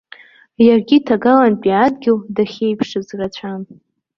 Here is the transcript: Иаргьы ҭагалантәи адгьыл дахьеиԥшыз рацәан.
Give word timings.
Иаргьы 0.65 0.97
ҭагалантәи 1.05 1.71
адгьыл 1.83 2.19
дахьеиԥшыз 2.35 3.07
рацәан. 3.19 3.61